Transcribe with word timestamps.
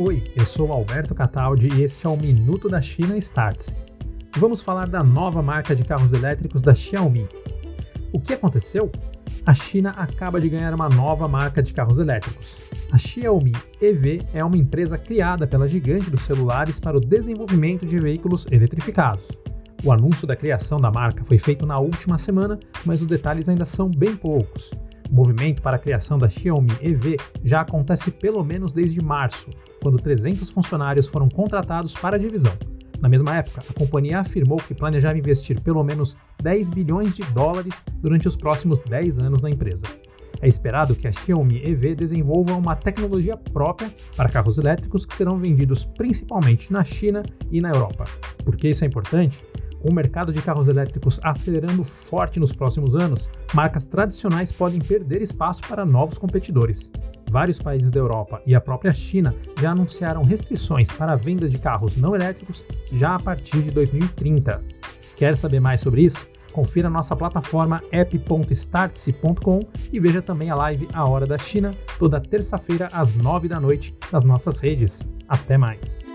Oi, 0.00 0.22
eu 0.36 0.46
sou 0.46 0.70
Alberto 0.70 1.12
Cataldi 1.12 1.70
e 1.74 1.82
este 1.82 2.06
é 2.06 2.08
o 2.08 2.16
Minuto 2.16 2.68
da 2.68 2.80
China 2.80 3.18
Starts. 3.18 3.74
Vamos 4.36 4.62
falar 4.62 4.88
da 4.88 5.02
nova 5.02 5.42
marca 5.42 5.74
de 5.74 5.82
carros 5.82 6.12
elétricos 6.12 6.62
da 6.62 6.72
Xiaomi. 6.72 7.26
O 8.12 8.20
que 8.20 8.32
aconteceu? 8.32 8.92
A 9.44 9.52
China 9.52 9.90
acaba 9.90 10.40
de 10.40 10.48
ganhar 10.48 10.72
uma 10.72 10.88
nova 10.88 11.26
marca 11.26 11.60
de 11.60 11.74
carros 11.74 11.98
elétricos. 11.98 12.58
A 12.92 12.96
Xiaomi 12.96 13.50
EV 13.80 14.22
é 14.32 14.44
uma 14.44 14.56
empresa 14.56 14.96
criada 14.96 15.48
pela 15.48 15.66
gigante 15.66 16.08
dos 16.08 16.22
celulares 16.22 16.78
para 16.78 16.96
o 16.96 17.00
desenvolvimento 17.00 17.84
de 17.84 17.98
veículos 17.98 18.46
eletrificados. 18.52 19.26
O 19.82 19.90
anúncio 19.90 20.28
da 20.28 20.36
criação 20.36 20.78
da 20.78 20.92
marca 20.92 21.24
foi 21.24 21.38
feito 21.40 21.66
na 21.66 21.80
última 21.80 22.16
semana, 22.18 22.56
mas 22.86 23.02
os 23.02 23.08
detalhes 23.08 23.48
ainda 23.48 23.64
são 23.64 23.90
bem 23.90 24.14
poucos. 24.14 24.70
O 25.10 25.14
movimento 25.14 25.62
para 25.62 25.76
a 25.76 25.78
criação 25.78 26.18
da 26.18 26.28
Xiaomi 26.28 26.72
EV 26.80 27.16
já 27.42 27.62
acontece 27.62 28.10
pelo 28.10 28.44
menos 28.44 28.72
desde 28.72 29.02
março, 29.02 29.48
quando 29.82 29.98
300 29.98 30.50
funcionários 30.50 31.06
foram 31.06 31.28
contratados 31.28 31.94
para 31.94 32.16
a 32.16 32.18
divisão. 32.18 32.52
Na 33.00 33.08
mesma 33.08 33.36
época, 33.36 33.62
a 33.68 33.72
companhia 33.72 34.18
afirmou 34.18 34.58
que 34.58 34.74
planejava 34.74 35.16
investir 35.16 35.60
pelo 35.60 35.82
menos 35.84 36.16
10 36.42 36.70
bilhões 36.70 37.14
de 37.14 37.22
dólares 37.32 37.74
durante 38.00 38.26
os 38.26 38.36
próximos 38.36 38.80
10 38.80 39.18
anos 39.20 39.40
na 39.40 39.48
empresa. 39.48 39.86
É 40.40 40.48
esperado 40.48 40.94
que 40.94 41.08
a 41.08 41.12
Xiaomi 41.12 41.62
EV 41.64 41.94
desenvolva 41.94 42.54
uma 42.54 42.76
tecnologia 42.76 43.36
própria 43.36 43.90
para 44.16 44.28
carros 44.28 44.58
elétricos 44.58 45.04
que 45.04 45.16
serão 45.16 45.36
vendidos 45.36 45.84
principalmente 45.84 46.72
na 46.72 46.84
China 46.84 47.22
e 47.50 47.60
na 47.60 47.70
Europa. 47.70 48.04
Por 48.44 48.56
que 48.56 48.68
isso 48.68 48.84
é 48.84 48.86
importante? 48.86 49.44
Com 49.80 49.90
o 49.90 49.94
mercado 49.94 50.32
de 50.32 50.42
carros 50.42 50.68
elétricos 50.68 51.20
acelerando 51.22 51.84
forte 51.84 52.40
nos 52.40 52.52
próximos 52.52 52.94
anos, 52.96 53.28
marcas 53.54 53.86
tradicionais 53.86 54.50
podem 54.50 54.80
perder 54.80 55.22
espaço 55.22 55.62
para 55.68 55.84
novos 55.84 56.18
competidores. 56.18 56.90
Vários 57.30 57.58
países 57.58 57.90
da 57.90 58.00
Europa 58.00 58.42
e 58.46 58.54
a 58.54 58.60
própria 58.60 58.92
China 58.92 59.34
já 59.60 59.70
anunciaram 59.70 60.22
restrições 60.22 60.88
para 60.90 61.12
a 61.12 61.16
venda 61.16 61.48
de 61.48 61.58
carros 61.58 61.96
não 61.96 62.14
elétricos 62.14 62.64
já 62.92 63.14
a 63.14 63.18
partir 63.18 63.62
de 63.62 63.70
2030. 63.70 64.62
Quer 65.16 65.36
saber 65.36 65.60
mais 65.60 65.80
sobre 65.80 66.02
isso? 66.02 66.26
Confira 66.52 66.88
nossa 66.88 67.14
plataforma 67.14 67.80
app.startse.com 67.92 69.60
e 69.92 70.00
veja 70.00 70.22
também 70.22 70.50
a 70.50 70.56
live 70.56 70.88
A 70.92 71.08
Hora 71.08 71.26
da 71.26 71.38
China, 71.38 71.72
toda 71.98 72.20
terça-feira 72.20 72.88
às 72.92 73.14
9 73.14 73.46
da 73.46 73.60
noite 73.60 73.94
nas 74.10 74.24
nossas 74.24 74.56
redes. 74.56 75.00
Até 75.28 75.58
mais! 75.58 76.07